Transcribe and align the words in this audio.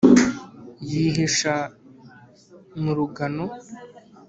yihisha 0.89 1.55
mu 2.81 2.91
rugano. 2.97 3.45